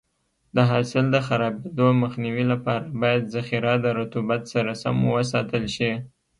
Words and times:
د 0.55 0.57
حاصل 0.69 1.05
د 1.11 1.17
خرابېدو 1.27 1.87
مخنیوي 2.03 2.45
لپاره 2.53 2.85
باید 3.01 3.31
ذخیره 3.35 3.73
د 3.81 3.85
رطوبت 3.99 4.41
سره 4.53 4.71
سم 4.83 4.95
وساتل 5.15 5.63
شي. 5.75 5.91